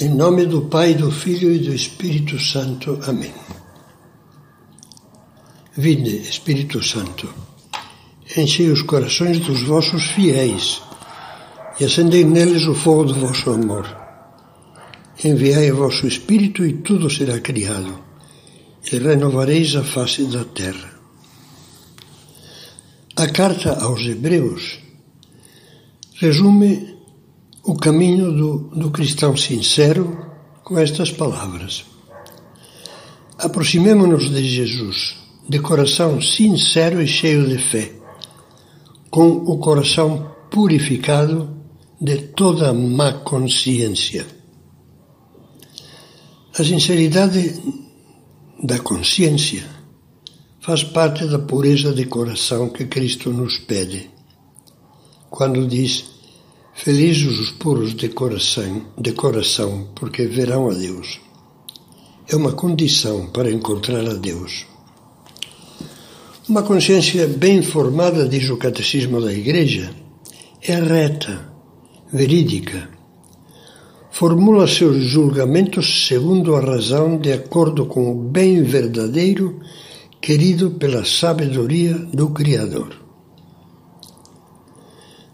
Em 0.00 0.10
nome 0.10 0.46
do 0.46 0.62
Pai, 0.62 0.94
do 0.94 1.10
Filho 1.10 1.52
e 1.52 1.58
do 1.58 1.74
Espírito 1.74 2.38
Santo. 2.38 3.00
Amém. 3.02 3.34
Vinde, 5.76 6.18
Espírito 6.18 6.80
Santo, 6.80 7.28
enchei 8.36 8.70
os 8.70 8.82
corações 8.82 9.40
dos 9.40 9.62
vossos 9.62 10.04
fiéis 10.10 10.80
e 11.80 11.84
acendei 11.84 12.22
neles 12.22 12.64
o 12.66 12.76
fogo 12.76 13.06
do 13.06 13.14
vosso 13.14 13.50
amor. 13.50 13.88
Enviai 15.24 15.72
o 15.72 15.76
vosso 15.78 16.06
Espírito 16.06 16.64
e 16.64 16.74
tudo 16.74 17.10
será 17.10 17.40
criado, 17.40 17.98
e 18.92 18.98
renovareis 18.98 19.74
a 19.74 19.82
face 19.82 20.26
da 20.26 20.44
terra. 20.44 20.92
A 23.16 23.26
carta 23.26 23.82
aos 23.82 24.02
Hebreus 24.02 24.78
resume 26.14 26.97
o 27.68 27.74
caminho 27.74 28.32
do, 28.32 28.58
do 28.74 28.90
cristão 28.90 29.36
sincero 29.36 30.26
com 30.64 30.78
estas 30.78 31.10
palavras. 31.10 31.84
Aproximemo-nos 33.36 34.30
de 34.30 34.42
Jesus, 34.42 35.18
de 35.46 35.58
coração 35.58 36.18
sincero 36.18 37.02
e 37.02 37.06
cheio 37.06 37.46
de 37.46 37.58
fé, 37.58 37.92
com 39.10 39.28
o 39.28 39.58
coração 39.58 40.34
purificado 40.50 41.54
de 42.00 42.16
toda 42.28 42.72
má 42.72 43.12
consciência. 43.12 44.26
A 46.58 46.64
sinceridade 46.64 47.62
da 48.64 48.78
consciência 48.78 49.68
faz 50.58 50.84
parte 50.84 51.26
da 51.26 51.38
pureza 51.38 51.92
de 51.92 52.06
coração 52.06 52.70
que 52.70 52.86
Cristo 52.86 53.30
nos 53.30 53.58
pede. 53.58 54.08
Quando 55.28 55.68
diz: 55.68 56.17
Felizes 56.80 57.40
os 57.40 57.50
puros 57.50 57.92
de 57.92 58.08
coração, 58.08 58.82
de 58.96 59.10
coração, 59.10 59.88
porque 59.96 60.26
verão 60.26 60.70
a 60.70 60.74
Deus. 60.74 61.20
É 62.28 62.36
uma 62.36 62.52
condição 62.52 63.26
para 63.26 63.50
encontrar 63.50 64.08
a 64.08 64.14
Deus. 64.14 64.64
Uma 66.48 66.62
consciência 66.62 67.26
bem 67.26 67.62
formada, 67.62 68.28
diz 68.28 68.48
o 68.48 68.56
Catecismo 68.56 69.20
da 69.20 69.32
Igreja, 69.32 69.90
é 70.62 70.76
reta, 70.76 71.52
verídica. 72.12 72.88
Formula 74.12 74.68
seus 74.68 75.02
julgamentos 75.02 76.06
segundo 76.06 76.54
a 76.54 76.60
razão, 76.60 77.18
de 77.18 77.32
acordo 77.32 77.86
com 77.86 78.12
o 78.12 78.14
bem 78.14 78.62
verdadeiro 78.62 79.58
querido 80.20 80.70
pela 80.70 81.04
sabedoria 81.04 81.94
do 81.94 82.30
Criador. 82.30 83.07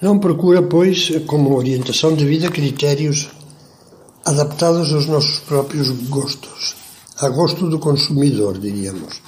Não 0.00 0.18
procura, 0.18 0.62
pois, 0.62 1.10
como 1.26 1.54
orientação 1.54 2.14
de 2.14 2.24
vida, 2.24 2.48
critérios 2.50 3.28
adaptados 4.24 4.92
aos 4.94 5.06
nossos 5.06 5.40
próprios 5.40 5.90
gostos, 6.08 6.74
a 7.18 7.28
gosto 7.28 7.68
do 7.68 7.78
consumidor, 7.78 8.58
diríamos, 8.58 9.20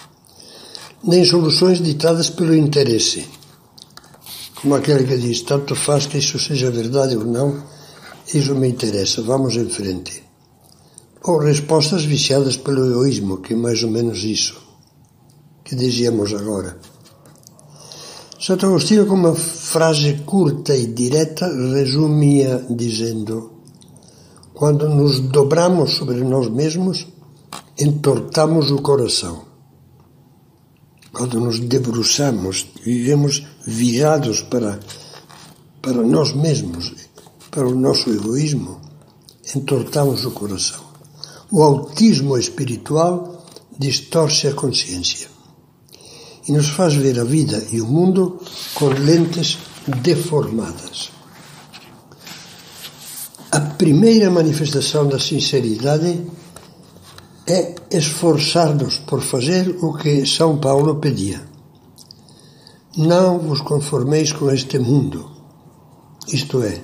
nem 1.05 1.25
soluções 1.27 1.83
ditadas 1.83 2.31
pelo 2.31 2.55
interesse, 2.55 3.27
como 4.61 4.75
aquele 4.75 5.05
que 5.05 5.19
diz: 5.19 5.43
tanto 5.43 5.75
faz 5.75 6.07
que 6.07 6.17
isso 6.17 6.39
seja 6.39 6.71
verdade 6.71 7.17
ou 7.19 7.25
não, 7.27 7.63
isso 8.33 8.55
me 8.55 8.69
interessa, 8.69 9.21
vamos 9.21 9.57
em 9.57 9.69
frente. 9.69 10.23
Ou 11.25 11.39
respostas 11.39 12.05
viciadas 12.05 12.57
pelo 12.57 12.91
egoísmo, 12.91 13.43
que 13.43 13.53
é 13.53 13.57
mais 13.57 13.83
ou 13.83 13.91
menos 13.91 14.25
isso 14.25 14.61
que 15.63 15.77
dizíamos 15.77 16.33
agora. 16.33 16.79
Santo 18.45 18.67
Agostinho, 18.67 19.07
com 19.07 19.15
uma 19.15 19.37
frase 19.37 20.15
curta 20.27 20.77
e 20.77 20.87
direta, 20.87 21.47
resumia 21.47 22.67
dizendo: 22.71 23.53
Quando 24.53 24.89
nos 24.89 25.21
dobramos 25.21 25.93
sobre 25.93 26.25
nós 26.25 26.49
mesmos, 26.49 27.07
entortamos 27.79 28.73
o 28.73 28.83
coração. 28.83 29.45
Quando 31.13 31.39
nos 31.39 31.61
debruçamos, 31.61 32.67
vivemos 32.85 33.47
virados 33.65 34.43
para, 34.43 34.81
para 35.81 36.03
nós 36.03 36.33
mesmos, 36.35 36.93
para 37.49 37.69
o 37.69 37.77
nosso 37.77 38.11
egoísmo, 38.11 38.81
entortamos 39.55 40.25
o 40.25 40.33
coração. 40.33 40.81
O 41.49 41.63
autismo 41.63 42.37
espiritual 42.37 43.47
distorce 43.79 44.49
a 44.49 44.53
consciência 44.53 45.32
e 46.47 46.53
nos 46.53 46.69
faz 46.69 46.95
ver 46.95 47.19
a 47.19 47.25
vida 47.25 47.65
e 47.71 47.81
o 47.81 47.87
mundo 47.87 48.41
com 48.75 48.87
lentes 48.89 49.59
deformadas. 50.03 51.11
A 53.51 53.61
primeira 53.61 54.31
manifestação 54.31 55.07
da 55.07 55.19
sinceridade 55.19 56.23
é 57.47 57.75
esforçar-nos 57.91 58.99
por 58.99 59.21
fazer 59.21 59.77
o 59.83 59.93
que 59.95 60.25
São 60.27 60.59
Paulo 60.59 60.97
pedia. 60.97 61.43
Não 62.97 63.39
vos 63.39 63.61
conformeis 63.61 64.33
com 64.33 64.51
este 64.51 64.79
mundo, 64.79 65.31
isto 66.29 66.63
é, 66.63 66.81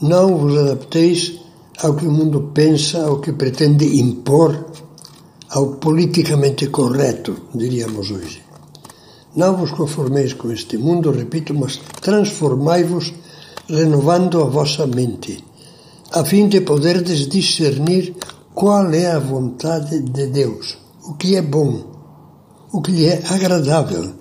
não 0.00 0.36
vos 0.36 0.56
adapteis 0.58 1.40
ao 1.82 1.94
que 1.94 2.06
o 2.06 2.12
mundo 2.12 2.50
pensa, 2.54 3.06
ao 3.06 3.20
que 3.20 3.32
pretende 3.32 3.98
impor, 3.98 4.66
ao 5.50 5.76
politicamente 5.76 6.68
correto, 6.68 7.48
diríamos 7.54 8.10
hoje. 8.10 8.42
Não 9.36 9.56
vos 9.56 9.72
conformeis 9.72 10.32
com 10.32 10.52
este 10.52 10.78
mundo, 10.78 11.10
repito, 11.10 11.52
mas 11.54 11.80
transformai-vos 12.00 13.12
renovando 13.68 14.40
a 14.40 14.44
vossa 14.44 14.86
mente, 14.86 15.44
a 16.12 16.24
fim 16.24 16.48
de 16.48 16.60
poderdes 16.60 17.26
discernir 17.26 18.14
qual 18.54 18.92
é 18.92 19.10
a 19.10 19.18
vontade 19.18 20.00
de 20.00 20.26
Deus, 20.28 20.78
o 21.08 21.14
que 21.14 21.34
é 21.34 21.42
bom, 21.42 21.82
o 22.72 22.80
que 22.80 22.92
lhe 22.92 23.06
é 23.06 23.22
agradável, 23.28 24.12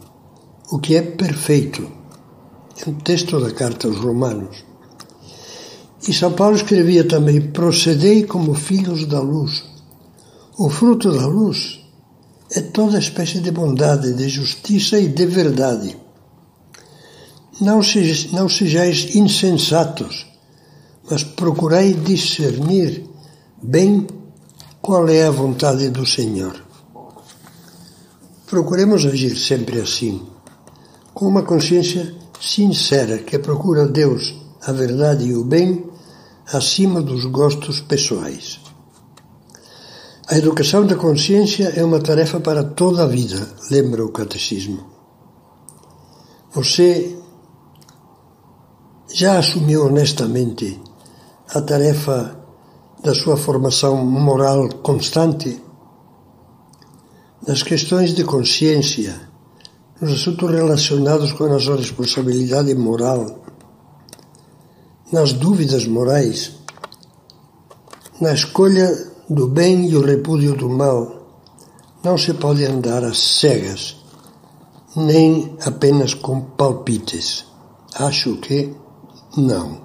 o 0.72 0.79
que 0.79 0.96
é 0.96 1.02
perfeito. 1.02 1.88
É 2.84 2.90
um 2.90 2.96
texto 2.96 3.40
da 3.40 3.52
carta 3.52 3.88
aos 3.88 3.97
Romanos. 3.97 4.66
E 6.07 6.13
São 6.13 6.31
Paulo 6.34 6.56
escrevia 6.56 7.07
também: 7.07 7.40
procedei 7.52 8.23
como 8.23 8.56
filhos 8.56 9.06
da 9.06 9.22
luz. 9.22 9.63
O 10.57 10.69
fruto 10.69 11.12
da 11.12 11.28
luz 11.28 11.82
é 12.56 12.62
toda 12.62 13.00
espécie 13.00 13.40
de 13.40 13.52
bondade, 13.52 14.14
de 14.14 14.30
justiça 14.30 15.00
e 15.00 15.08
de 15.08 15.25
verdade. 15.25 15.97
Não, 17.59 17.81
sejais, 17.81 18.31
não 18.31 18.47
sejais 18.47 19.16
insensatos, 19.16 20.28
mas 21.09 21.24
procurai 21.24 21.94
discernir 21.94 23.09
bem 23.62 24.08
qual 24.81 25.08
é 25.09 25.25
a 25.25 25.31
vontade 25.31 25.90
do 25.90 26.06
Senhor. 26.06 26.62
Procuremos 28.46 29.06
agir 29.06 29.35
sempre 29.35 29.80
assim, 29.80 30.22
com 31.14 31.28
uma 31.28 31.44
consciência 31.44 32.14
sincera 32.40 33.20
que 33.20 33.40
procura 33.40 33.88
Deus, 33.88 34.35
a 34.62 34.72
verdade 34.72 35.25
e 35.25 35.35
o 35.35 35.44
bem 35.44 35.85
acima 36.52 37.02
dos 37.02 37.25
gostos 37.25 37.80
pessoais. 37.81 38.62
A 40.33 40.38
educação 40.39 40.83
da 40.83 40.95
consciência 40.95 41.73
é 41.75 41.83
uma 41.83 41.99
tarefa 41.99 42.39
para 42.39 42.63
toda 42.63 43.03
a 43.03 43.07
vida, 43.07 43.47
lembra 43.69 44.03
o 44.03 44.11
Catecismo. 44.11 44.83
Você 46.53 47.16
já 49.13 49.38
assumiu 49.38 49.85
honestamente 49.85 50.81
a 51.53 51.61
tarefa 51.61 52.35
da 53.03 53.13
sua 53.13 53.38
formação 53.38 54.03
moral 54.03 54.69
constante? 54.81 55.61
Nas 57.47 57.61
questões 57.61 58.16
de 58.16 58.23
consciência, 58.23 59.29
nos 60.01 60.13
assuntos 60.13 60.49
relacionados 60.49 61.31
com 61.33 61.43
a 61.43 61.49
nossa 61.49 61.75
responsabilidade 61.75 62.73
moral, 62.73 63.43
nas 65.11 65.31
dúvidas 65.31 65.85
morais, 65.85 66.53
na 68.19 68.34
escolha 68.34 69.12
do 69.34 69.47
bem 69.47 69.90
e 69.90 69.96
o 69.96 70.06
repúdio 70.06 70.56
do 70.56 70.70
mal, 70.70 71.24
não 72.03 72.18
se 72.18 72.34
pode 72.34 72.66
andar 72.66 73.03
às 73.03 73.18
cegas, 73.18 73.97
nem 74.96 75.58
apenas 75.66 76.14
com 76.14 76.41
palpites. 76.41 77.46
Acho 77.96 78.38
que 78.38 78.74
não. 79.38 79.82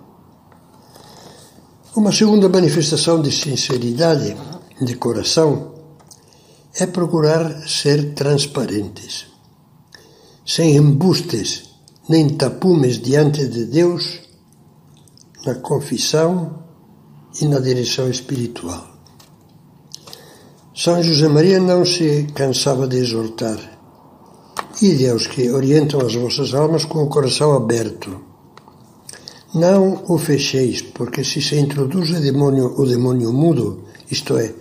Uma 1.97 2.12
segunda 2.12 2.49
manifestação 2.49 3.23
de 3.23 3.33
sinceridade 3.33 4.37
de 4.81 4.95
coração 4.97 5.75
é 6.75 6.87
procurar 6.87 7.69
ser 7.69 8.15
transparentes, 8.15 9.27
sem 10.47 10.77
embustes 10.77 11.69
nem 12.09 12.29
tapumes 12.29 12.99
diante 12.99 13.47
de 13.47 13.67
Deus, 13.67 14.21
na 15.45 15.55
confissão 15.56 16.65
e 17.41 17.47
na 17.47 17.61
direção 17.61 18.09
espiritual. 18.09 18.98
São 20.80 21.02
José 21.02 21.26
Maria 21.26 21.58
não 21.58 21.84
se 21.84 22.28
cansava 22.32 22.86
de 22.86 22.98
exortar. 22.98 23.58
Ide 24.80 25.08
aos 25.08 25.26
que 25.26 25.50
orientam 25.50 26.00
as 26.06 26.14
vossas 26.14 26.54
almas 26.54 26.84
com 26.84 27.02
o 27.02 27.08
coração 27.08 27.52
aberto. 27.52 28.20
Não 29.52 30.04
o 30.06 30.16
fecheis, 30.16 30.80
porque 30.80 31.25
se 31.25 31.42
se 31.42 31.58
introduz 31.58 32.10
o 32.10 32.20
demônio, 32.20 32.80
o 32.80 32.86
demônio 32.86 33.32
mudo, 33.32 33.86
isto 34.08 34.38
é, 34.38 34.54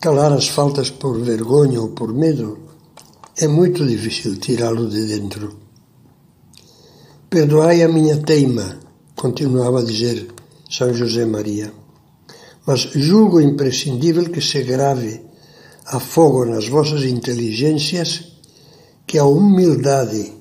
calar 0.00 0.32
as 0.32 0.46
faltas 0.46 0.88
por 0.88 1.20
vergonha 1.20 1.80
ou 1.80 1.88
por 1.88 2.14
medo, 2.14 2.56
é 3.36 3.48
muito 3.48 3.84
difícil 3.84 4.38
tirá-lo 4.38 4.88
de 4.88 5.04
dentro. 5.04 5.58
Perdoai 7.28 7.82
a 7.82 7.88
minha 7.88 8.18
teima, 8.18 8.78
continuava 9.16 9.80
a 9.80 9.84
dizer 9.84 10.28
São 10.70 10.94
José 10.94 11.26
Maria, 11.26 11.72
mas 12.64 12.82
julgo 12.94 13.40
imprescindível 13.40 14.30
que 14.30 14.40
se 14.40 14.62
grave 14.62 15.28
a 15.90 15.98
fogo 15.98 16.44
nas 16.44 16.68
vossas 16.68 17.02
inteligências 17.04 18.08
que 19.06 19.18
a 19.18 19.24
humildade 19.24 20.32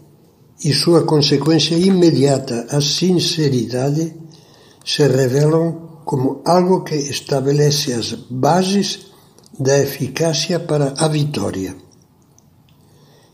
e 0.64 0.74
sua 0.74 1.04
consequência 1.04 1.76
imediata, 1.76 2.68
a 2.70 2.80
sinceridade, 2.80 4.16
se 4.86 5.08
revelam 5.08 6.02
como 6.06 6.42
algo 6.46 6.84
que 6.84 6.96
estabelece 6.96 7.94
as 7.94 8.14
bases 8.30 9.08
da 9.60 9.78
eficácia 9.80 10.60
para 10.60 10.94
a 10.98 11.08
vitória. 11.08 11.76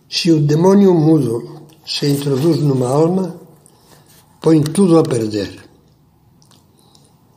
Se 0.10 0.32
o 0.32 0.40
demônio 0.40 0.94
mudo 0.94 1.68
se 1.86 2.08
introduz 2.08 2.60
numa 2.60 2.88
alma, 2.88 3.36
põe 4.42 4.62
tudo 4.62 4.98
a 4.98 5.04
perder. 5.04 5.52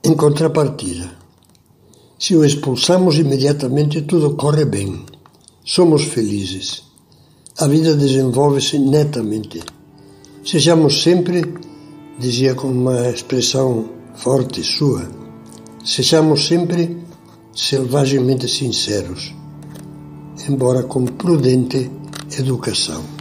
Em 0.05 0.15
contrapartida, 0.15 1.18
se 2.19 2.35
o 2.35 2.44
expulsamos 2.44 3.17
imediatamente, 3.19 4.03
tudo 4.03 4.35
corre 4.35 4.65
bem. 4.65 5.05
Somos 5.65 6.03
felizes. 6.05 6.82
A 7.59 7.69
vida 7.69 7.94
desenvolve-se 7.94 8.79
netamente. 8.79 9.62
Sejamos 10.44 11.03
sempre, 11.03 11.44
dizia 12.19 12.55
com 12.55 12.69
uma 12.69 13.09
expressão 13.09 13.88
forte 14.17 14.65
sua, 14.65 15.09
sejamos 15.85 16.47
sempre 16.47 16.97
selvagemente 17.55 18.49
sinceros, 18.49 19.32
embora 20.49 20.82
com 20.82 21.05
prudente 21.05 21.91
educação. 22.37 23.18